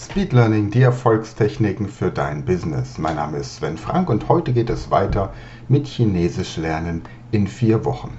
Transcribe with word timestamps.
Speed 0.00 0.32
Learning, 0.32 0.70
die 0.70 0.82
Erfolgstechniken 0.82 1.88
für 1.88 2.12
dein 2.12 2.44
Business. 2.44 2.98
Mein 2.98 3.16
Name 3.16 3.38
ist 3.38 3.56
Sven 3.56 3.76
Frank 3.76 4.08
und 4.08 4.28
heute 4.28 4.52
geht 4.52 4.70
es 4.70 4.92
weiter 4.92 5.32
mit 5.68 5.88
Chinesisch 5.88 6.56
lernen 6.56 7.02
in 7.32 7.48
vier 7.48 7.84
Wochen. 7.84 8.16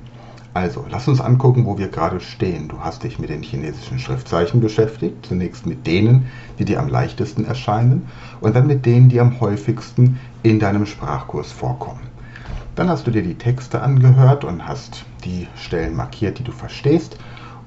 Also, 0.54 0.86
lass 0.90 1.08
uns 1.08 1.22
angucken, 1.22 1.66
wo 1.66 1.78
wir 1.78 1.88
gerade 1.88 2.20
stehen. 2.20 2.68
Du 2.68 2.82
hast 2.82 3.04
dich 3.04 3.18
mit 3.18 3.30
den 3.30 3.44
chinesischen 3.44 3.98
Schriftzeichen 3.98 4.60
beschäftigt. 4.60 5.26
Zunächst 5.26 5.66
mit 5.66 5.88
denen, 5.88 6.26
die 6.60 6.66
dir 6.66 6.82
am 6.82 6.90
leichtesten 6.90 7.46
erscheinen 7.46 8.10
und 8.42 8.58
dann 8.58 8.68
mit 8.68 8.86
denen, 8.86 9.08
die 9.08 9.22
am 9.22 9.40
häufigsten 9.40 10.20
in 10.44 10.60
deinem 10.60 10.86
Sprachkurs 10.86 11.54
vorkommen. 11.54 12.02
Dann 12.76 12.90
hast 12.90 13.08
du 13.08 13.12
dir 13.12 13.24
die 13.24 13.38
Texte 13.38 13.82
angehört 13.82 14.44
und 14.44 14.68
hast 14.68 15.06
die 15.24 15.48
Stellen 15.56 15.96
markiert, 15.96 16.40
die 16.40 16.44
du 16.44 16.52
verstehst 16.52 17.18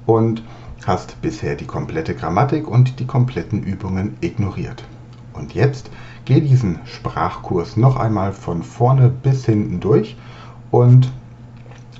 und 0.05 0.43
hast 0.87 1.21
bisher 1.21 1.55
die 1.55 1.65
komplette 1.65 2.15
Grammatik 2.15 2.67
und 2.67 2.99
die 2.99 3.05
kompletten 3.05 3.63
Übungen 3.63 4.17
ignoriert. 4.21 4.83
Und 5.33 5.53
jetzt 5.53 5.89
geh 6.25 6.41
diesen 6.41 6.79
Sprachkurs 6.85 7.77
noch 7.77 7.97
einmal 7.97 8.33
von 8.33 8.63
vorne 8.63 9.09
bis 9.09 9.45
hinten 9.45 9.79
durch 9.79 10.15
und 10.71 11.11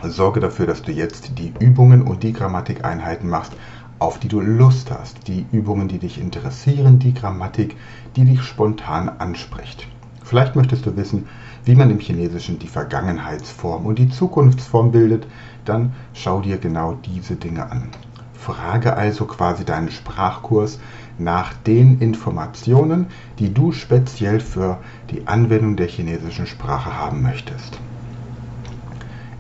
sorge 0.04 0.40
dafür, 0.40 0.68
dass 0.68 0.82
du 0.82 0.92
jetzt 0.92 1.38
die 1.38 1.54
Übungen 1.60 2.02
und 2.02 2.24
die 2.24 2.34
Grammatikeinheiten 2.34 3.30
machst, 3.30 3.54
auf 4.00 4.20
die 4.20 4.28
du 4.28 4.42
Lust 4.42 4.92
hast. 4.92 5.28
Die 5.28 5.46
Übungen, 5.52 5.88
die 5.88 6.00
dich 6.00 6.20
interessieren, 6.20 7.00
die 7.00 7.14
Grammatik, 7.14 7.78
die 8.16 8.26
dich 8.26 8.44
spontan 8.44 9.10
anspricht. 9.10 9.88
Vielleicht 10.24 10.56
möchtest 10.56 10.86
du 10.86 10.96
wissen, 10.98 11.28
wie 11.66 11.76
man 11.76 11.92
im 11.92 12.00
Chinesischen 12.00 12.60
die 12.60 12.68
Vergangenheitsform 12.68 13.86
und 13.86 14.00
die 14.00 14.10
Zukunftsform 14.10 14.92
bildet, 14.92 15.28
dann 15.66 15.94
schau 16.14 16.42
dir 16.42 16.58
genau 16.58 16.98
diese 17.06 17.36
Dinge 17.36 17.72
an. 17.72 17.90
Frage 18.44 18.98
also 18.98 19.26
quasi 19.26 19.64
deinen 19.64 19.90
Sprachkurs 19.90 20.80
nach 21.18 21.54
den 21.54 22.00
Informationen, 22.00 23.08
die 23.40 23.54
du 23.54 23.72
speziell 23.72 24.42
für 24.42 24.80
die 25.12 25.28
Anwendung 25.28 25.78
der 25.78 25.88
chinesischen 25.88 26.46
Sprache 26.46 26.98
haben 26.98 27.22
möchtest. 27.22 27.80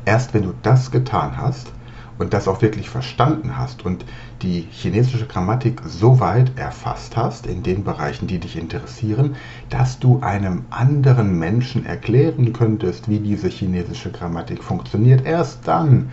Erst 0.05 0.33
wenn 0.33 0.43
du 0.43 0.53
das 0.61 0.89
getan 0.91 1.37
hast 1.37 1.73
und 2.17 2.33
das 2.33 2.47
auch 2.47 2.61
wirklich 2.61 2.89
verstanden 2.89 3.57
hast 3.57 3.85
und 3.85 4.05
die 4.41 4.67
chinesische 4.71 5.25
Grammatik 5.25 5.81
so 5.85 6.21
weit 6.21 6.57
erfasst 6.57 7.17
hast 7.17 7.45
in 7.45 7.61
den 7.61 7.83
Bereichen, 7.83 8.27
die 8.27 8.39
dich 8.39 8.57
interessieren, 8.57 9.35
dass 9.69 9.99
du 9.99 10.19
einem 10.21 10.63
anderen 10.69 11.37
Menschen 11.39 11.85
erklären 11.85 12.53
könntest, 12.53 13.09
wie 13.09 13.19
diese 13.19 13.49
chinesische 13.49 14.11
Grammatik 14.11 14.63
funktioniert, 14.63 15.25
erst 15.25 15.67
dann 15.67 16.11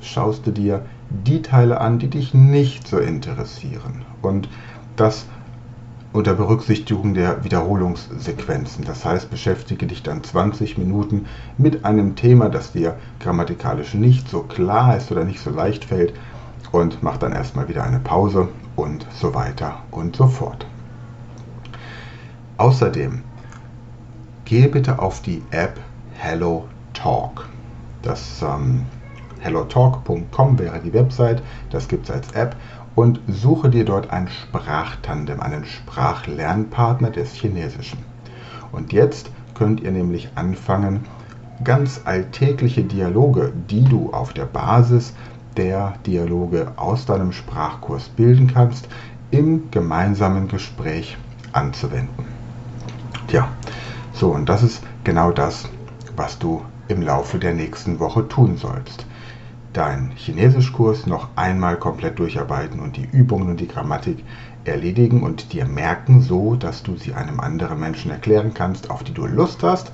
schaust 0.00 0.46
du 0.46 0.50
dir 0.50 0.84
die 1.10 1.42
Teile 1.42 1.80
an, 1.80 1.98
die 1.98 2.08
dich 2.08 2.34
nicht 2.34 2.88
so 2.88 2.98
interessieren. 2.98 4.04
Und 4.22 4.48
das 4.96 5.26
unter 6.16 6.34
Berücksichtigung 6.34 7.12
der 7.12 7.44
Wiederholungssequenzen. 7.44 8.84
Das 8.86 9.04
heißt, 9.04 9.28
beschäftige 9.28 9.86
dich 9.86 10.02
dann 10.02 10.24
20 10.24 10.78
Minuten 10.78 11.26
mit 11.58 11.84
einem 11.84 12.16
Thema, 12.16 12.48
das 12.48 12.72
dir 12.72 12.96
grammatikalisch 13.20 13.92
nicht 13.92 14.30
so 14.30 14.40
klar 14.40 14.96
ist 14.96 15.12
oder 15.12 15.24
nicht 15.24 15.40
so 15.40 15.50
leicht 15.50 15.84
fällt 15.84 16.14
und 16.72 17.02
mach 17.02 17.18
dann 17.18 17.32
erstmal 17.32 17.68
wieder 17.68 17.84
eine 17.84 18.00
Pause 18.00 18.48
und 18.76 19.06
so 19.12 19.34
weiter 19.34 19.82
und 19.90 20.16
so 20.16 20.26
fort. 20.26 20.66
Außerdem 22.56 23.22
gehe 24.46 24.68
bitte 24.68 24.98
auf 24.98 25.20
die 25.20 25.42
App 25.50 25.78
Hello 26.14 26.66
Talk. 26.94 27.46
Das 28.00 28.40
ähm, 28.42 28.86
hellotalk.com 29.40 30.58
wäre 30.58 30.80
die 30.80 30.92
Website, 30.92 31.42
das 31.70 31.88
gibt 31.88 32.08
es 32.08 32.14
als 32.14 32.32
App 32.32 32.56
und 32.94 33.20
suche 33.28 33.68
dir 33.70 33.84
dort 33.84 34.10
ein 34.10 34.28
Sprachtandem, 34.28 35.40
einen 35.40 35.64
Sprachlernpartner 35.64 37.10
des 37.10 37.34
Chinesischen. 37.34 37.98
Und 38.72 38.92
jetzt 38.92 39.30
könnt 39.54 39.80
ihr 39.80 39.92
nämlich 39.92 40.30
anfangen, 40.34 41.04
ganz 41.62 42.00
alltägliche 42.04 42.82
Dialoge, 42.82 43.52
die 43.70 43.84
du 43.84 44.12
auf 44.12 44.32
der 44.32 44.46
Basis 44.46 45.14
der 45.56 45.94
Dialoge 46.06 46.72
aus 46.76 47.06
deinem 47.06 47.32
Sprachkurs 47.32 48.08
bilden 48.08 48.52
kannst, 48.52 48.88
im 49.30 49.70
gemeinsamen 49.70 50.48
Gespräch 50.48 51.16
anzuwenden. 51.52 52.24
Tja, 53.28 53.48
so 54.12 54.30
und 54.30 54.48
das 54.48 54.62
ist 54.62 54.82
genau 55.04 55.32
das, 55.32 55.68
was 56.16 56.38
du 56.38 56.62
im 56.88 57.02
Laufe 57.02 57.38
der 57.38 57.54
nächsten 57.54 57.98
Woche 57.98 58.28
tun 58.28 58.56
sollst 58.56 59.06
deinen 59.76 60.12
Chinesischkurs 60.16 61.06
noch 61.06 61.28
einmal 61.36 61.76
komplett 61.76 62.18
durcharbeiten 62.18 62.80
und 62.80 62.96
die 62.96 63.08
Übungen 63.10 63.48
und 63.48 63.60
die 63.60 63.68
Grammatik 63.68 64.24
erledigen 64.64 65.22
und 65.22 65.52
dir 65.52 65.66
merken, 65.66 66.22
so 66.22 66.56
dass 66.56 66.82
du 66.82 66.96
sie 66.96 67.14
einem 67.14 67.40
anderen 67.40 67.78
Menschen 67.78 68.10
erklären 68.10 68.52
kannst, 68.54 68.90
auf 68.90 69.04
die 69.04 69.12
du 69.12 69.26
Lust 69.26 69.62
hast 69.62 69.92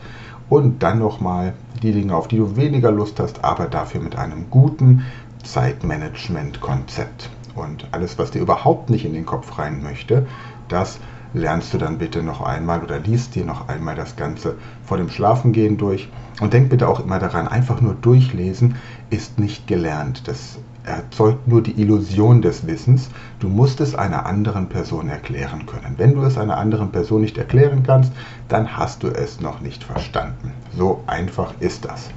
und 0.49 0.83
dann 0.83 0.99
nochmal 0.99 1.55
die 1.83 1.93
Dinge, 1.93 2.15
auf 2.15 2.29
die 2.29 2.37
du 2.37 2.57
weniger 2.57 2.91
Lust 2.91 3.19
hast, 3.21 3.45
aber 3.45 3.67
dafür 3.67 4.01
mit 4.01 4.17
einem 4.17 4.51
guten 4.51 5.05
Zeitmanagement-Konzept. 5.43 7.31
Und 7.55 7.89
alles, 7.91 8.19
was 8.19 8.31
dir 8.31 8.41
überhaupt 8.41 8.89
nicht 8.89 9.05
in 9.05 9.13
den 9.13 9.27
Kopf 9.27 9.59
rein 9.59 9.83
möchte, 9.83 10.27
das 10.69 11.01
lernst 11.35 11.73
du 11.73 11.79
dann 11.79 11.99
bitte 11.99 12.23
noch 12.23 12.41
einmal 12.41 12.83
oder 12.83 12.99
liest 12.99 13.35
dir 13.35 13.45
noch 13.45 13.69
einmal 13.69 13.95
das 13.95 14.17
Ganze 14.17 14.57
vor 14.85 14.97
dem 14.97 15.09
Schlafengehen 15.09 15.79
durch. 15.79 16.09
Und 16.41 16.53
denk 16.53 16.71
bitte 16.71 16.89
auch 16.89 17.01
immer 17.01 17.19
daran, 17.19 17.49
einfach 17.49 17.81
nur 17.81 17.95
durchlesen 17.95 18.77
ist 19.11 19.39
nicht 19.39 19.67
gelernt. 19.67 20.29
Das 20.29 20.59
erzeugt 20.85 21.47
nur 21.47 21.63
die 21.63 21.81
Illusion 21.81 22.43
des 22.43 22.67
Wissens. 22.67 23.09
Du 23.39 23.49
musst 23.49 23.81
es 23.81 23.95
einer 23.95 24.27
anderen 24.27 24.69
Person 24.69 25.09
erklären 25.09 25.67
können. 25.67 25.95
Wenn 25.97 26.15
du 26.15 26.23
es 26.23 26.37
einer 26.37 26.59
anderen 26.59 26.91
Person 26.91 27.21
nicht 27.21 27.39
erklären 27.39 27.83
kannst, 27.85 28.13
dann 28.49 28.77
hast 28.77 29.03
du 29.03 29.09
es 29.09 29.41
noch 29.41 29.61
nicht 29.61 29.85
verstanden. 29.85 30.53
So 30.77 31.03
einfach 31.07 31.55
ist 31.61 31.85
das. 31.85 32.11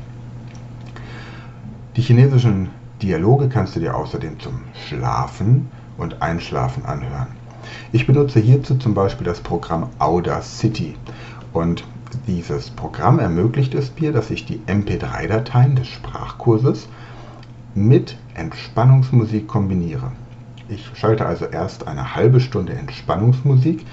Die 1.95 2.01
chinesischen 2.01 2.69
Dialoge 3.01 3.49
kannst 3.49 3.75
du 3.75 3.79
dir 3.79 3.95
außerdem 3.95 4.39
zum 4.39 4.61
Schlafen 4.87 5.69
und 5.97 6.21
Einschlafen 6.21 6.85
anhören. 6.85 7.27
Ich 7.91 8.07
benutze 8.07 8.39
hierzu 8.39 8.75
zum 8.75 8.93
Beispiel 8.93 9.25
das 9.25 9.39
Programm 9.39 9.89
Audacity 9.99 10.95
und 11.53 11.83
dieses 12.27 12.69
Programm 12.69 13.19
ermöglicht 13.19 13.73
es 13.73 13.91
mir, 13.99 14.11
dass 14.11 14.31
ich 14.31 14.45
die 14.45 14.59
MP3-Dateien 14.67 15.75
des 15.75 15.87
Sprachkurses 15.87 16.87
mit 17.73 18.17
Entspannungsmusik 18.35 19.47
kombiniere. 19.47 20.11
Ich 20.69 20.89
schalte 20.95 21.25
also 21.25 21.45
erst 21.45 21.87
eine 21.87 22.15
halbe 22.15 22.39
Stunde 22.39 22.73
Entspannungsmusik 22.73 23.85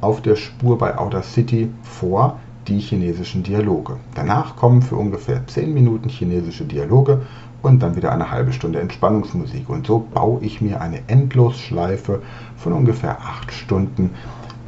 auf 0.00 0.20
der 0.20 0.36
Spur 0.36 0.78
bei 0.78 0.96
Audacity 0.98 1.70
vor 1.82 2.38
die 2.68 2.78
chinesischen 2.78 3.42
Dialoge. 3.42 3.96
Danach 4.14 4.56
kommen 4.56 4.82
für 4.82 4.96
ungefähr 4.96 5.46
10 5.46 5.72
Minuten 5.72 6.08
chinesische 6.08 6.64
Dialoge 6.64 7.22
und 7.62 7.82
dann 7.82 7.96
wieder 7.96 8.12
eine 8.12 8.30
halbe 8.30 8.52
Stunde 8.52 8.80
Entspannungsmusik. 8.80 9.68
Und 9.68 9.86
so 9.86 10.06
baue 10.12 10.42
ich 10.42 10.60
mir 10.60 10.80
eine 10.80 11.00
Endlosschleife 11.08 12.22
von 12.56 12.72
ungefähr 12.72 13.20
8 13.20 13.52
Stunden 13.52 14.10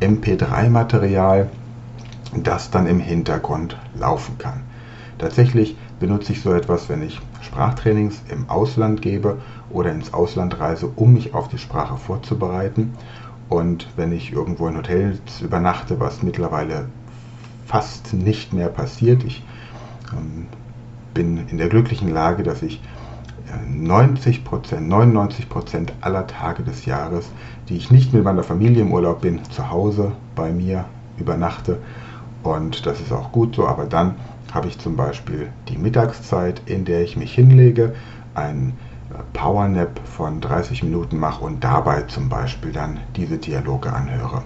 MP3-Material, 0.01 1.51
das 2.43 2.71
dann 2.71 2.87
im 2.87 3.01
Hintergrund 3.01 3.77
laufen 3.99 4.39
kann. 4.39 4.61
Tatsächlich 5.19 5.77
benutze 6.01 6.33
ich 6.33 6.43
so 6.43 6.53
etwas, 6.53 6.89
wenn 6.89 7.03
ich 7.03 7.21
Sprachtrainings 7.41 8.23
im 8.29 8.49
Ausland 8.49 9.01
gebe 9.01 9.39
oder 9.71 9.93
ins 9.93 10.13
Ausland 10.13 10.59
reise, 10.59 10.91
um 10.97 11.13
mich 11.13 11.35
auf 11.35 11.49
die 11.49 11.59
Sprache 11.59 11.97
vorzubereiten. 11.97 12.95
Und 13.49 13.87
wenn 13.97 14.13
ich 14.13 14.33
irgendwo 14.33 14.67
in 14.67 14.77
Hotels 14.77 15.41
übernachte, 15.41 16.01
was 16.01 16.23
mittlerweile 16.23 16.87
fast 17.75 18.15
nicht 18.15 18.53
mehr 18.53 18.69
passiert, 18.69 19.25
ich 19.25 19.43
ähm, 20.13 20.47
bin 21.13 21.49
in 21.49 21.59
der 21.59 21.69
glücklichen 21.69 22.09
Lage, 22.09 22.45
dass 22.45 22.63
ich 22.63 22.81
90% 23.69 24.75
äh, 24.75 24.79
99% 24.79 25.89
aller 26.01 26.29
Tage 26.29 26.63
des 26.63 26.87
Jahres, 26.87 27.29
die 27.69 27.77
ich 27.77 27.91
nicht 27.91 28.13
mit 28.13 28.23
meiner 28.23 28.45
Familie 28.45 28.83
im 28.83 28.93
Urlaub 28.93 29.23
bin, 29.23 29.43
zu 29.51 29.73
Hause 29.73 30.13
bei 30.37 30.53
mir 30.53 30.85
übernachte. 31.19 31.79
Und 32.45 32.87
das 32.87 33.01
ist 33.01 33.11
auch 33.11 33.33
gut 33.33 33.57
so, 33.57 33.67
aber 33.67 33.87
dann 33.87 34.15
habe 34.53 34.69
ich 34.69 34.79
zum 34.79 34.95
Beispiel 34.95 35.49
die 35.69 35.77
Mittagszeit, 35.77 36.63
in 36.67 36.85
der 36.85 37.03
ich 37.03 37.17
mich 37.17 37.35
hinlege, 37.35 37.93
einen 38.37 38.79
äh, 39.11 39.15
Powernap 39.33 39.99
von 40.05 40.41
30 40.41 40.85
Minuten 40.85 41.19
mache 41.19 41.45
und 41.45 41.65
dabei 41.65 42.03
zum 42.03 42.29
Beispiel 42.29 42.71
dann 42.71 43.01
diese 43.17 43.39
Dialoge 43.39 43.93
anhöre. 43.93 44.45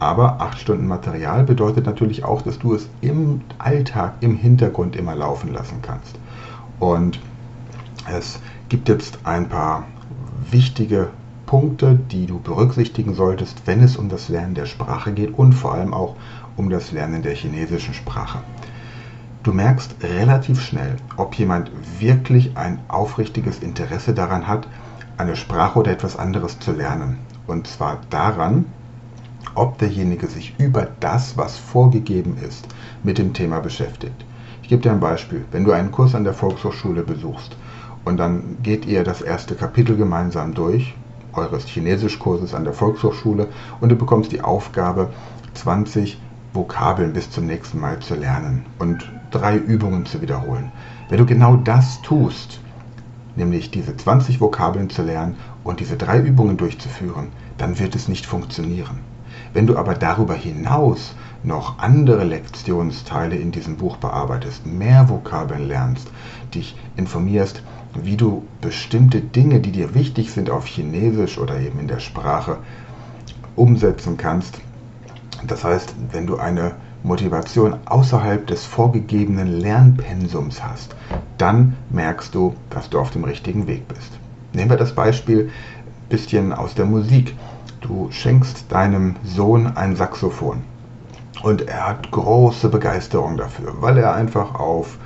Aber 0.00 0.40
acht 0.40 0.58
Stunden 0.58 0.86
Material 0.86 1.44
bedeutet 1.44 1.86
natürlich 1.86 2.24
auch, 2.24 2.42
dass 2.42 2.58
du 2.58 2.74
es 2.74 2.88
im 3.00 3.40
Alltag, 3.58 4.14
im 4.20 4.36
Hintergrund 4.36 4.94
immer 4.94 5.16
laufen 5.16 5.52
lassen 5.52 5.82
kannst. 5.82 6.18
Und 6.78 7.20
es 8.10 8.40
gibt 8.68 8.88
jetzt 8.88 9.18
ein 9.24 9.48
paar 9.48 9.84
wichtige 10.50 11.08
Punkte, 11.46 11.98
die 12.10 12.26
du 12.26 12.38
berücksichtigen 12.38 13.14
solltest, 13.14 13.62
wenn 13.66 13.82
es 13.82 13.96
um 13.96 14.08
das 14.08 14.28
Lernen 14.28 14.54
der 14.54 14.66
Sprache 14.66 15.12
geht 15.12 15.36
und 15.36 15.52
vor 15.52 15.74
allem 15.74 15.94
auch 15.94 16.14
um 16.56 16.70
das 16.70 16.92
Lernen 16.92 17.22
der 17.22 17.34
chinesischen 17.34 17.94
Sprache. 17.94 18.40
Du 19.42 19.52
merkst 19.52 19.96
relativ 20.02 20.60
schnell, 20.60 20.96
ob 21.16 21.34
jemand 21.34 21.70
wirklich 21.98 22.56
ein 22.56 22.80
aufrichtiges 22.88 23.60
Interesse 23.60 24.12
daran 24.12 24.46
hat, 24.46 24.68
eine 25.16 25.36
Sprache 25.36 25.78
oder 25.78 25.90
etwas 25.90 26.18
anderes 26.18 26.58
zu 26.58 26.72
lernen. 26.72 27.18
Und 27.46 27.66
zwar 27.66 27.98
daran, 28.10 28.66
ob 29.54 29.78
derjenige 29.78 30.26
sich 30.26 30.54
über 30.58 30.88
das, 31.00 31.36
was 31.36 31.58
vorgegeben 31.58 32.36
ist, 32.46 32.66
mit 33.02 33.18
dem 33.18 33.32
Thema 33.32 33.60
beschäftigt. 33.60 34.24
Ich 34.62 34.68
gebe 34.68 34.82
dir 34.82 34.92
ein 34.92 35.00
Beispiel. 35.00 35.44
Wenn 35.50 35.64
du 35.64 35.72
einen 35.72 35.92
Kurs 35.92 36.14
an 36.14 36.24
der 36.24 36.34
Volkshochschule 36.34 37.02
besuchst 37.02 37.56
und 38.04 38.18
dann 38.18 38.58
geht 38.62 38.86
ihr 38.86 39.04
das 39.04 39.22
erste 39.22 39.54
Kapitel 39.54 39.96
gemeinsam 39.96 40.54
durch, 40.54 40.94
eures 41.32 41.66
Chinesischkurses 41.66 42.54
an 42.54 42.64
der 42.64 42.72
Volkshochschule, 42.72 43.48
und 43.80 43.88
du 43.88 43.96
bekommst 43.96 44.32
die 44.32 44.42
Aufgabe, 44.42 45.10
20 45.54 46.20
Vokabeln 46.52 47.12
bis 47.12 47.30
zum 47.30 47.46
nächsten 47.46 47.80
Mal 47.80 47.98
zu 48.00 48.14
lernen 48.14 48.64
und 48.78 49.10
drei 49.30 49.56
Übungen 49.56 50.06
zu 50.06 50.20
wiederholen. 50.20 50.72
Wenn 51.08 51.18
du 51.18 51.26
genau 51.26 51.56
das 51.56 52.00
tust, 52.02 52.60
nämlich 53.36 53.70
diese 53.70 53.96
20 53.96 54.40
Vokabeln 54.40 54.90
zu 54.90 55.02
lernen 55.02 55.36
und 55.64 55.80
diese 55.80 55.96
drei 55.96 56.18
Übungen 56.18 56.56
durchzuführen, 56.56 57.28
dann 57.56 57.78
wird 57.78 57.94
es 57.94 58.08
nicht 58.08 58.26
funktionieren. 58.26 59.00
Wenn 59.52 59.66
du 59.66 59.76
aber 59.76 59.94
darüber 59.94 60.34
hinaus 60.34 61.14
noch 61.42 61.78
andere 61.78 62.24
Lektionsteile 62.24 63.36
in 63.36 63.52
diesem 63.52 63.76
Buch 63.76 63.96
bearbeitest, 63.96 64.66
mehr 64.66 65.08
Vokabeln 65.08 65.68
lernst, 65.68 66.10
dich 66.54 66.76
informierst, 66.96 67.62
wie 67.94 68.16
du 68.16 68.44
bestimmte 68.60 69.20
Dinge, 69.20 69.60
die 69.60 69.72
dir 69.72 69.94
wichtig 69.94 70.32
sind 70.32 70.50
auf 70.50 70.66
Chinesisch 70.66 71.38
oder 71.38 71.58
eben 71.60 71.80
in 71.80 71.88
der 71.88 72.00
Sprache, 72.00 72.58
umsetzen 73.56 74.16
kannst. 74.16 74.60
Das 75.46 75.64
heißt, 75.64 75.94
wenn 76.12 76.26
du 76.26 76.36
eine 76.36 76.72
Motivation 77.02 77.76
außerhalb 77.86 78.46
des 78.46 78.64
vorgegebenen 78.64 79.60
Lernpensums 79.60 80.62
hast, 80.62 80.96
dann 81.38 81.76
merkst 81.90 82.34
du, 82.34 82.54
dass 82.70 82.90
du 82.90 82.98
auf 82.98 83.10
dem 83.10 83.24
richtigen 83.24 83.66
Weg 83.66 83.86
bist. 83.88 84.18
Nehmen 84.52 84.70
wir 84.70 84.76
das 84.76 84.94
Beispiel 84.94 85.50
ein 85.50 86.08
bisschen 86.08 86.52
aus 86.52 86.74
der 86.74 86.86
Musik. 86.86 87.34
Du 87.80 88.08
schenkst 88.10 88.70
deinem 88.70 89.16
Sohn 89.24 89.76
ein 89.76 89.96
Saxophon 89.96 90.62
und 91.42 91.68
er 91.68 91.88
hat 91.88 92.10
große 92.10 92.68
Begeisterung 92.68 93.36
dafür, 93.36 93.74
weil 93.80 93.98
er 93.98 94.14
einfach 94.14 94.54
auf 94.54 94.98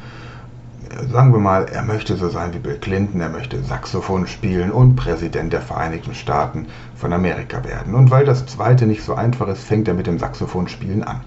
sagen 1.10 1.32
wir 1.32 1.40
mal, 1.40 1.66
er 1.72 1.82
möchte 1.82 2.16
so 2.16 2.28
sein 2.28 2.52
wie 2.52 2.58
Bill 2.58 2.78
Clinton, 2.78 3.20
er 3.20 3.28
möchte 3.28 3.62
Saxophon 3.62 4.26
spielen 4.26 4.70
und 4.70 4.96
Präsident 4.96 5.52
der 5.52 5.60
Vereinigten 5.60 6.14
Staaten 6.14 6.66
von 6.94 7.12
Amerika 7.12 7.64
werden. 7.64 7.94
Und 7.94 8.10
weil 8.10 8.24
das 8.24 8.46
zweite 8.46 8.86
nicht 8.86 9.02
so 9.02 9.14
einfach 9.14 9.48
ist, 9.48 9.64
fängt 9.64 9.88
er 9.88 9.94
mit 9.94 10.06
dem 10.06 10.18
Saxophonspielen 10.18 11.02
an. 11.02 11.20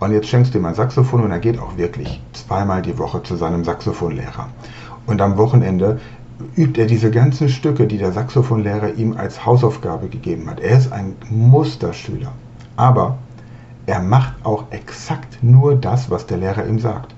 Und 0.00 0.12
jetzt 0.12 0.28
schenkst 0.28 0.54
du 0.54 0.58
ihm 0.58 0.64
ein 0.64 0.74
Saxophon 0.74 1.24
und 1.24 1.32
er 1.32 1.40
geht 1.40 1.58
auch 1.58 1.76
wirklich 1.76 2.22
zweimal 2.32 2.82
die 2.82 2.98
Woche 2.98 3.22
zu 3.22 3.36
seinem 3.36 3.64
Saxophonlehrer. 3.64 4.48
Und 5.06 5.20
am 5.20 5.36
Wochenende 5.36 6.00
übt 6.56 6.80
er 6.80 6.86
diese 6.86 7.10
ganzen 7.10 7.48
Stücke, 7.48 7.86
die 7.86 7.98
der 7.98 8.12
Saxophonlehrer 8.12 8.94
ihm 8.94 9.16
als 9.16 9.44
Hausaufgabe 9.44 10.08
gegeben 10.08 10.48
hat. 10.48 10.60
Er 10.60 10.78
ist 10.78 10.92
ein 10.92 11.14
Musterschüler. 11.30 12.32
Aber 12.76 13.18
er 13.86 14.00
macht 14.00 14.34
auch 14.44 14.64
exakt 14.70 15.42
nur 15.42 15.74
das, 15.74 16.10
was 16.10 16.26
der 16.26 16.38
Lehrer 16.38 16.66
ihm 16.66 16.78
sagt. 16.78 17.14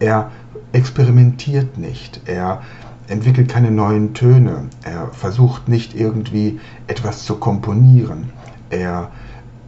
Er 0.00 0.30
experimentiert 0.72 1.78
nicht, 1.78 2.22
er 2.26 2.62
entwickelt 3.08 3.48
keine 3.48 3.70
neuen 3.70 4.14
Töne, 4.14 4.68
er 4.84 5.08
versucht 5.08 5.68
nicht 5.68 5.94
irgendwie 5.94 6.60
etwas 6.86 7.24
zu 7.24 7.36
komponieren, 7.36 8.30
er 8.70 9.10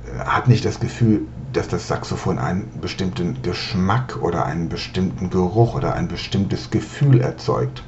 äh, 0.07 0.19
hat 0.25 0.49
nicht 0.49 0.65
das 0.65 0.79
Gefühl, 0.81 1.23
dass 1.53 1.69
das 1.69 1.89
Saxophon 1.89 2.39
einen 2.39 2.69
bestimmten 2.81 3.43
Geschmack 3.43 4.19
oder 4.23 4.47
einen 4.47 4.69
bestimmten 4.69 5.31
Geruch 5.31 5.75
oder 5.75 5.95
ein 5.95 6.09
bestimmtes 6.09 6.71
Gefühl 6.71 7.21
erzeugt. 7.21 7.83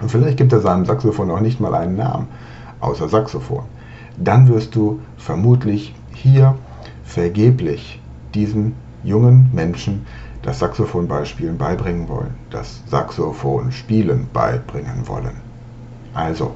Und 0.00 0.10
vielleicht 0.10 0.38
gibt 0.38 0.52
er 0.52 0.60
seinem 0.60 0.84
Saxophon 0.84 1.30
auch 1.30 1.40
nicht 1.40 1.60
mal 1.60 1.74
einen 1.74 1.96
Namen, 1.96 2.28
außer 2.80 3.08
Saxophon. 3.08 3.64
Dann 4.16 4.48
wirst 4.48 4.74
du 4.74 5.00
vermutlich 5.16 5.94
hier 6.12 6.54
vergeblich 7.04 8.00
diesen 8.34 8.74
jungen 9.02 9.50
Menschen 9.52 10.06
das 10.42 10.60
Saxophonbeispielen 10.60 11.58
beibringen 11.58 12.08
wollen, 12.08 12.34
das 12.50 12.82
Saxophonspielen 12.86 14.28
beibringen 14.32 15.06
wollen. 15.08 15.40
Also, 16.14 16.54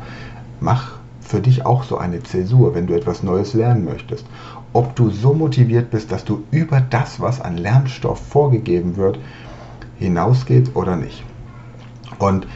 mach 0.61 0.93
für 1.21 1.41
dich 1.41 1.67
auch 1.67 1.85
so 1.85 1.99
eine 1.99 2.23
Zäsur, 2.23 2.75
wenn 2.75 2.87
du 2.87 2.95
etwas 2.95 3.23
Neues 3.23 3.55
lernen 3.55 3.85
möchtest. 3.85 4.27
Ob 4.73 4.97
du 4.97 5.11
so 5.11 5.35
motiviert 5.35 5.91
bist, 5.91 6.12
dass 6.12 6.25
du 6.25 6.45
über 6.50 6.81
das, 6.81 7.21
was 7.21 7.41
an 7.41 7.56
Lernstoff 7.56 8.21
vorgegeben 8.21 8.97
wird, 8.97 9.19
hinausgeht 9.99 10.75
oder 10.75 10.97
nicht. 10.97 11.23
Und 12.19 12.47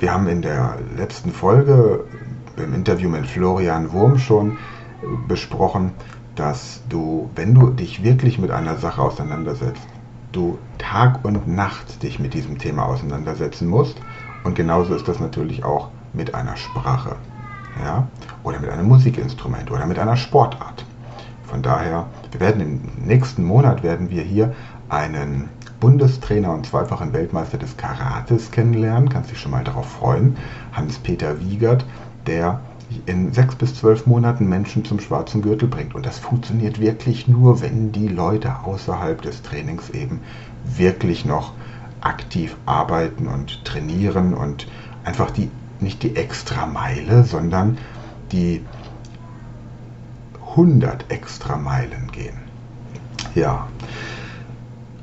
wir 0.00 0.14
haben 0.14 0.28
in 0.28 0.40
der 0.40 0.78
letzten 0.96 1.30
Folge 1.30 2.04
im 2.56 2.74
Interview 2.74 3.10
mit 3.10 3.26
Florian 3.26 3.92
Wurm 3.92 4.18
schon 4.18 4.56
besprochen, 5.28 5.92
dass 6.36 6.82
du, 6.88 7.28
wenn 7.34 7.54
du 7.54 7.68
dich 7.68 8.02
wirklich 8.02 8.38
mit 8.38 8.50
einer 8.50 8.76
Sache 8.76 9.02
auseinandersetzt, 9.02 9.86
du 10.32 10.58
Tag 10.78 11.22
und 11.22 11.46
Nacht 11.48 12.02
dich 12.02 12.18
mit 12.18 12.32
diesem 12.32 12.58
Thema 12.58 12.86
auseinandersetzen 12.86 13.68
musst. 13.68 14.00
Und 14.42 14.54
genauso 14.54 14.94
ist 14.94 15.06
das 15.06 15.20
natürlich 15.20 15.64
auch 15.64 15.90
mit 16.14 16.34
einer 16.34 16.56
Sprache. 16.56 17.16
Ja? 17.84 18.08
Oder 18.42 18.58
mit 18.58 18.70
einem 18.70 18.88
Musikinstrument 18.88 19.70
oder 19.70 19.84
mit 19.84 19.98
einer 19.98 20.16
Sportart. 20.16 20.86
Von 21.44 21.62
daher, 21.62 22.06
wir 22.30 22.40
werden 22.40 22.62
im 22.62 23.06
nächsten 23.06 23.44
Monat 23.44 23.82
werden 23.82 24.08
wir 24.08 24.22
hier 24.22 24.54
einen 24.88 25.50
Bundestrainer 25.80 26.52
und 26.52 26.66
zweifachen 26.66 27.12
Weltmeister 27.12 27.58
des 27.58 27.76
Karates 27.76 28.50
kennenlernen. 28.50 29.08
Kannst 29.08 29.30
dich 29.30 29.40
schon 29.40 29.50
mal 29.50 29.64
darauf 29.64 29.90
freuen. 29.90 30.36
Hans-Peter 30.72 31.40
Wiegert, 31.40 31.84
der 32.26 32.60
in 33.06 33.32
sechs 33.32 33.54
bis 33.54 33.74
zwölf 33.74 34.06
Monaten 34.06 34.48
Menschen 34.48 34.84
zum 34.84 35.00
schwarzen 35.00 35.42
Gürtel 35.42 35.68
bringt. 35.68 35.94
Und 35.94 36.06
das 36.06 36.18
funktioniert 36.18 36.80
wirklich 36.80 37.28
nur, 37.28 37.60
wenn 37.60 37.92
die 37.92 38.08
Leute 38.08 38.54
außerhalb 38.64 39.22
des 39.22 39.42
Trainings 39.42 39.90
eben 39.90 40.20
wirklich 40.64 41.24
noch 41.24 41.52
aktiv 42.00 42.56
arbeiten 42.66 43.26
und 43.26 43.64
trainieren 43.64 44.34
und 44.34 44.66
einfach 45.04 45.30
die 45.30 45.50
nicht 45.80 46.02
die 46.02 46.16
extra 46.16 46.66
Meile, 46.66 47.24
sondern 47.24 47.78
die 48.32 48.62
100 50.50 51.10
extra 51.10 51.56
Meilen 51.56 52.10
gehen. 52.12 52.36
Ja, 53.34 53.68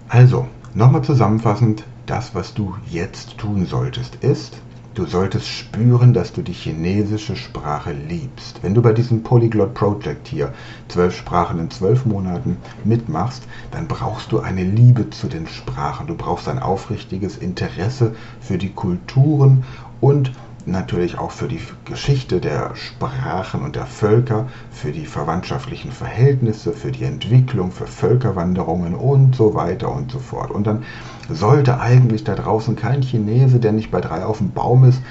also 0.09 0.47
nochmal 0.77 1.03
zusammenfassend, 1.03 1.83
das, 2.05 2.35
was 2.35 2.53
du 2.53 2.75
jetzt 2.89 3.37
tun 3.37 3.65
solltest, 3.65 4.15
ist, 4.23 4.61
Du 4.97 5.05
solltest 5.05 5.47
spüren, 5.47 6.11
dass 6.11 6.33
du 6.33 6.41
die 6.41 6.53
chinesische 6.53 7.35
Sprache 7.35 7.93
liebst. 7.93 8.63
Wenn 8.63 8.73
du 8.73 8.81
bei 8.81 8.93
diesem 8.93 9.21
Polyglot 9.21 9.75
Project 9.75 10.27
hier 10.27 10.55
zwölf 10.87 11.15
Sprachen 11.15 11.59
in 11.59 11.69
zwölf 11.69 12.03
Monaten 12.07 12.57
mitmachst, 12.83 13.43
dann 13.69 13.87
brauchst 13.87 14.31
du 14.31 14.39
eine 14.39 14.63
Liebe 14.63 15.11
zu 15.11 15.27
den 15.27 15.45
Sprachen. 15.45 16.07
Du 16.07 16.15
brauchst 16.15 16.47
ein 16.47 16.57
aufrichtiges 16.57 17.37
Interesse 17.37 18.15
für 18.41 18.57
die 18.57 18.71
Kulturen 18.71 19.65
und 20.01 20.31
natürlich 20.67 21.17
auch 21.17 21.31
für 21.31 21.47
die 21.47 21.61
Geschichte 21.85 22.39
der 22.39 22.75
Sprachen 22.75 23.61
und 23.61 23.75
der 23.75 23.85
Völker, 23.85 24.47
für 24.71 24.91
die 24.91 25.05
verwandtschaftlichen 25.05 25.91
Verhältnisse, 25.91 26.73
für 26.73 26.91
die 26.91 27.05
Entwicklung, 27.05 27.71
für 27.71 27.87
Völkerwanderungen 27.87 28.93
und 28.93 29.35
so 29.35 29.53
weiter 29.55 29.91
und 29.91 30.11
so 30.11 30.19
fort. 30.19 30.51
Und 30.51 30.67
dann 30.67 30.83
sollte 31.29 31.79
eigentlich 31.79 32.23
da 32.23 32.35
draußen 32.35 32.75
kein 32.75 33.01
Chinese, 33.01 33.59
der 33.59 33.71
nicht 33.71 33.91
bei 33.91 34.01
drei 34.01 34.25
auf 34.25 34.39
dem 34.39 34.51
Baum 34.51 34.83
ist, 34.83 35.01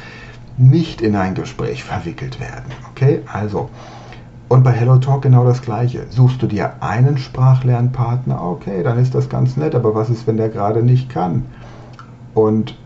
nicht 0.58 1.00
in 1.00 1.16
ein 1.16 1.34
Gespräch 1.34 1.84
verwickelt 1.84 2.40
werden. 2.40 2.72
Okay, 2.90 3.22
also. 3.32 3.70
Und 4.48 4.62
bei 4.62 4.70
HelloTalk 4.70 5.22
genau 5.22 5.44
das 5.44 5.60
gleiche. 5.60 6.06
Suchst 6.08 6.40
du 6.40 6.46
dir 6.46 6.75
einen 6.80 7.18
Sprachlernpartner, 7.18 8.40
okay, 8.40 8.84
dann 8.84 8.98
ist 8.98 9.14
das 9.14 9.28
ganz 9.28 9.56
nett, 9.56 9.75
aber 9.75 9.94
was 9.94 10.08
ist, 10.08 10.26
wenn 10.28 10.36
der 10.36 10.50
gerade 10.50 10.84
nicht 10.84 11.08
kann? 11.08 11.46
Und 12.32 12.76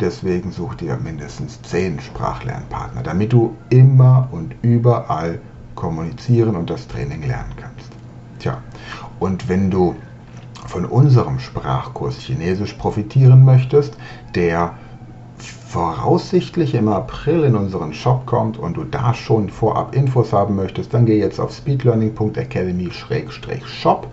Deswegen 0.00 0.52
such 0.52 0.76
dir 0.76 0.96
mindestens 0.96 1.60
zehn 1.62 2.00
Sprachlernpartner, 2.00 3.02
damit 3.02 3.32
du 3.32 3.56
immer 3.68 4.28
und 4.30 4.54
überall 4.62 5.40
kommunizieren 5.74 6.54
und 6.56 6.70
das 6.70 6.86
Training 6.86 7.26
lernen 7.26 7.52
kannst. 7.56 7.90
Tja, 8.38 8.62
und 9.18 9.48
wenn 9.48 9.70
du 9.70 9.96
von 10.66 10.84
unserem 10.84 11.40
Sprachkurs 11.40 12.18
Chinesisch 12.18 12.74
profitieren 12.74 13.44
möchtest, 13.44 13.96
der 14.34 14.74
voraussichtlich 15.38 16.74
im 16.74 16.88
April 16.88 17.44
in 17.44 17.54
unseren 17.54 17.92
Shop 17.92 18.26
kommt 18.26 18.58
und 18.58 18.76
du 18.76 18.82
da 18.84 19.14
schon 19.14 19.50
vorab 19.50 19.94
Infos 19.94 20.32
haben 20.32 20.56
möchtest, 20.56 20.92
dann 20.94 21.06
geh 21.06 21.18
jetzt 21.18 21.38
auf 21.40 21.52
speedlearning.academy-shop 21.52 24.08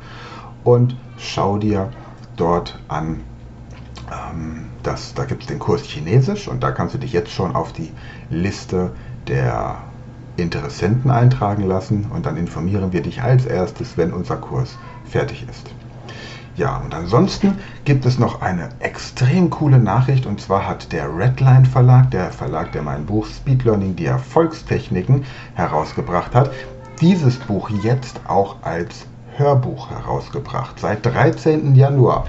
und 0.63 0.96
schau 1.18 1.58
dir 1.58 1.89
dort 2.36 2.80
an, 2.88 3.22
ähm, 4.12 4.65
das, 4.83 5.13
da 5.13 5.25
gibt 5.25 5.43
es 5.43 5.47
den 5.47 5.59
Kurs 5.59 5.83
Chinesisch 5.83 6.47
und 6.47 6.63
da 6.63 6.71
kannst 6.71 6.93
du 6.93 6.97
dich 6.97 7.13
jetzt 7.13 7.31
schon 7.31 7.55
auf 7.55 7.74
die 7.74 7.91
Liste 8.29 8.91
der 9.27 9.77
Interessenten 10.38 11.12
eintragen 11.12 11.63
lassen 11.63 12.07
und 12.13 12.25
dann 12.25 12.38
informieren 12.38 12.91
wir 12.91 13.01
dich 13.01 13.21
als 13.21 13.45
erstes, 13.45 13.97
wenn 13.97 14.13
unser 14.13 14.38
Kurs 14.38 14.77
fertig 15.05 15.45
ist. 15.50 15.69
Ja, 16.57 16.77
und 16.77 16.93
ansonsten 16.93 17.57
gibt 17.83 18.05
es 18.05 18.17
noch 18.17 18.41
eine 18.41 18.69
extrem 18.79 19.50
coole 19.50 19.77
Nachricht 19.77 20.25
und 20.25 20.39
zwar 20.39 20.65
hat 20.65 20.93
der 20.93 21.13
Redline 21.13 21.65
Verlag, 21.65 22.12
der 22.12 22.31
Verlag, 22.31 22.71
der 22.71 22.81
mein 22.81 23.05
Buch 23.05 23.25
Speed 23.25 23.65
Learning, 23.65 23.95
die 23.95 24.05
Erfolgstechniken 24.05 25.25
herausgebracht 25.55 26.33
hat, 26.33 26.51
dieses 27.01 27.38
Buch 27.38 27.69
jetzt 27.69 28.21
auch 28.27 28.55
als 28.62 29.05
Hörbuch 29.35 29.89
herausgebracht. 29.89 30.79
Seit 30.79 31.05
13. 31.05 31.75
Januar 31.75 32.25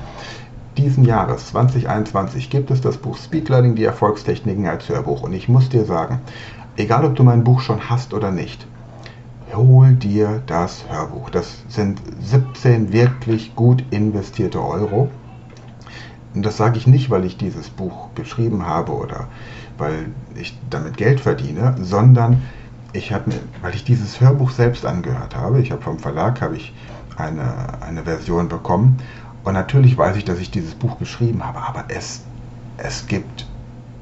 diesen 0.77 1.05
Jahres 1.05 1.49
2021 1.49 2.51
gibt 2.51 2.71
es 2.71 2.81
das 2.81 2.99
Buch 2.99 3.17
Speed 3.17 3.49
Learning, 3.49 3.75
die 3.75 3.85
Erfolgstechniken 3.85 4.67
als 4.67 4.89
Hörbuch. 4.89 5.23
Und 5.23 5.33
ich 5.33 5.49
muss 5.49 5.69
dir 5.69 5.85
sagen, 5.85 6.21
egal 6.77 7.05
ob 7.05 7.17
du 7.17 7.23
mein 7.23 7.45
Buch 7.45 7.61
schon 7.61 7.89
hast 7.89 8.13
oder 8.13 8.31
nicht, 8.31 8.67
hol 9.55 9.95
dir 9.95 10.43
das 10.47 10.85
Hörbuch. 10.89 11.31
Das 11.31 11.63
sind 11.69 12.01
17 12.21 12.93
wirklich 12.93 13.55
gut 13.55 13.85
investierte 13.91 14.63
Euro. 14.63 15.09
Und 16.35 16.45
das 16.45 16.59
sage 16.59 16.77
ich 16.77 16.87
nicht, 16.87 17.09
weil 17.09 17.25
ich 17.25 17.39
dieses 17.39 17.71
Buch 17.71 18.11
geschrieben 18.15 18.67
habe 18.67 18.93
oder 18.93 19.29
weil 19.79 20.11
ich 20.35 20.59
damit 20.69 20.97
Geld 20.97 21.21
verdiene, 21.21 21.75
sondern 21.81 22.43
ich 22.93 23.13
habe 23.13 23.31
weil 23.63 23.75
ich 23.75 23.85
dieses 23.85 24.21
Hörbuch 24.21 24.51
selbst 24.51 24.85
angehört 24.85 25.37
habe, 25.37 25.61
ich 25.61 25.73
habe 25.73 25.83
vom 25.83 25.99
Verlag 25.99 26.41
habe 26.41 26.57
ich 26.57 26.75
eine, 27.17 27.81
eine 27.81 28.05
Version 28.05 28.49
bekommen 28.49 28.99
und 29.47 29.55
natürlich 29.55 29.97
weiß 29.97 30.17
ich, 30.17 30.25
dass 30.25 30.41
ich 30.41 30.51
dieses 30.51 30.75
Buch 30.75 30.99
geschrieben 30.99 31.47
habe, 31.47 31.61
aber 31.63 31.85
es, 31.87 32.23
es 32.79 33.07
gibt 33.07 33.47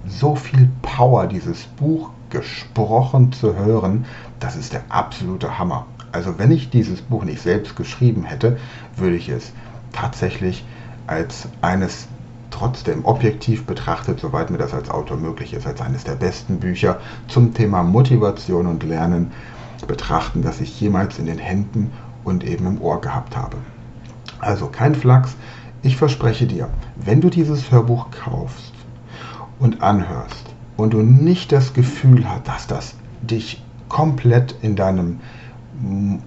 so 0.06 0.36
viel 0.36 0.70
Power, 0.80 1.26
dieses 1.26 1.64
Buch 1.64 2.08
gesprochen 2.30 3.30
zu 3.30 3.54
hören, 3.54 4.06
das 4.40 4.56
ist 4.56 4.72
der 4.72 4.84
absolute 4.88 5.58
Hammer. 5.58 5.84
Also 6.12 6.38
wenn 6.38 6.50
ich 6.50 6.70
dieses 6.70 7.02
Buch 7.02 7.24
nicht 7.24 7.42
selbst 7.42 7.76
geschrieben 7.76 8.24
hätte, 8.24 8.56
würde 8.96 9.16
ich 9.16 9.28
es 9.28 9.52
tatsächlich 9.92 10.64
als 11.06 11.46
eines 11.60 12.08
trotzdem 12.50 13.04
objektiv 13.04 13.66
betrachtet, 13.66 14.20
soweit 14.20 14.50
mir 14.50 14.56
das 14.58 14.72
als 14.72 14.88
Autor 14.88 15.18
möglich 15.18 15.52
ist, 15.52 15.66
als 15.66 15.82
eines 15.82 16.04
der 16.04 16.14
besten 16.14 16.58
Bücher 16.58 17.00
zum 17.28 17.52
Thema 17.52 17.82
Motivation 17.82 18.66
und 18.66 18.82
Lernen 18.82 19.30
betrachten, 19.86 20.40
das 20.40 20.62
ich 20.62 20.80
jemals 20.80 21.18
in 21.18 21.26
den 21.26 21.38
Händen 21.38 21.92
und 22.24 22.44
eben 22.44 22.66
im 22.66 22.80
Ohr 22.80 23.02
gehabt 23.02 23.36
habe. 23.36 23.58
Also 24.44 24.66
kein 24.66 24.94
Flachs. 24.94 25.36
Ich 25.82 25.96
verspreche 25.96 26.46
dir, 26.46 26.68
wenn 26.96 27.20
du 27.20 27.30
dieses 27.30 27.70
Hörbuch 27.70 28.10
kaufst 28.10 28.72
und 29.58 29.82
anhörst 29.82 30.54
und 30.76 30.92
du 30.92 31.02
nicht 31.02 31.52
das 31.52 31.72
Gefühl 31.72 32.28
hast, 32.28 32.48
dass 32.48 32.66
das 32.66 32.94
dich 33.22 33.62
komplett 33.88 34.54
in, 34.62 34.76
deinem, 34.76 35.20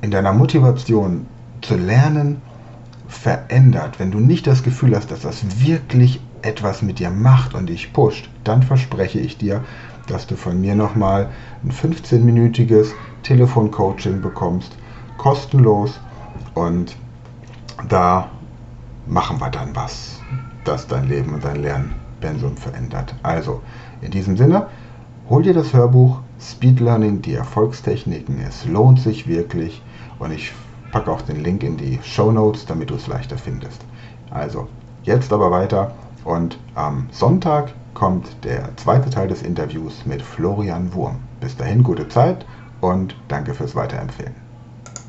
in 0.01 0.12
deiner 0.12 0.33
Motivation 0.33 1.25
zu 1.62 1.75
lernen 1.75 2.41
verändert, 3.07 4.00
wenn 4.00 4.12
du 4.12 4.19
nicht 4.19 4.47
das 4.47 4.63
Gefühl 4.63 4.95
hast, 4.95 5.12
dass 5.12 5.21
das 5.21 5.65
wirklich 5.65 6.19
etwas 6.41 6.81
mit 6.81 7.00
dir 7.00 7.09
macht 7.09 7.53
und 7.53 7.67
dich 7.67 7.93
pusht, 7.93 8.29
dann 8.43 8.63
verspreche 8.63 9.19
ich 9.19 9.38
dir, 9.38 9.63
dass 10.07 10.27
du 10.27 10.36
von 10.36 10.59
mir 10.59 10.75
nochmal 10.75 11.29
ein 11.63 11.71
15-minütiges 11.71 12.91
Telefoncoaching 13.24 14.21
bekommst, 14.21 14.77
kostenlos 15.17 16.00
und 16.53 16.95
da 17.88 18.29
machen 19.05 19.39
wir 19.39 19.50
dann 19.50 19.75
was, 19.75 20.19
das 20.63 20.88
dein 20.88 21.07
Leben 21.07 21.34
und 21.34 21.43
dein 21.43 21.62
Lernpensum 21.62 22.57
verändert. 22.57 23.15
Also, 23.24 23.62
in 24.01 24.12
diesem 24.12 24.38
Sinne, 24.38 24.67
hol 25.29 25.43
dir 25.43 25.53
das 25.53 25.74
Hörbuch 25.74 26.19
Speed 26.39 26.79
Learning, 26.79 27.22
die 27.22 27.34
Erfolgstechniken. 27.34 28.39
Es 28.39 28.65
lohnt 28.65 29.00
sich 29.00 29.27
wirklich 29.27 29.81
und 30.19 30.31
ich 30.31 30.53
packe 30.91 31.12
auch 31.12 31.22
den 31.22 31.43
Link 31.43 31.63
in 31.63 31.77
die 31.77 32.00
Show 32.03 32.31
Notes, 32.31 32.65
damit 32.65 32.89
du 32.89 32.96
es 32.96 33.07
leichter 33.07 33.38
findest. 33.38 33.84
Also, 34.29 34.67
jetzt 35.03 35.31
aber 35.34 35.51
weiter 35.51 35.93
und 36.24 36.60
am 36.75 37.07
Sonntag 37.12 37.74
kommt 37.93 38.43
der 38.43 38.75
zweite 38.77 39.10
Teil 39.10 39.27
des 39.27 39.41
Interviews 39.41 40.05
mit 40.05 40.22
Florian 40.22 40.93
Wurm. 40.93 41.17
Bis 41.39 41.55
dahin 41.55 41.81
gute 41.81 42.07
Zeit 42.10 42.46
und 42.81 43.15
danke 43.27 43.53
fürs 43.53 43.75
Weiterempfehlen. 43.75 44.46